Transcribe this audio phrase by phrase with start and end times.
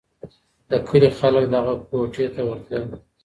[0.69, 2.85] د کلي خلک دغه کوټې ته ورتلل.